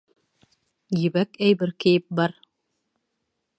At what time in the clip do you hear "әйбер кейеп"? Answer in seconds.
1.49-2.09